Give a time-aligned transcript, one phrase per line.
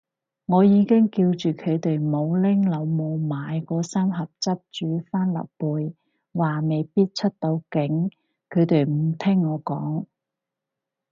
[0.47, 5.93] 我已經叫住佢哋唔好拎老母買嗰三盒汁煮帆立貝，
[6.33, 8.09] 話未必出到境，
[8.49, 10.05] 佢哋唔聽我講